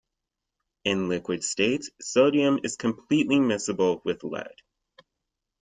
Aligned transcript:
In 0.83 1.09
liquid 1.09 1.43
state, 1.43 1.85
sodium 2.01 2.59
is 2.63 2.75
completely 2.75 3.35
miscible 3.37 4.03
with 4.03 4.23
lead. 4.23 4.55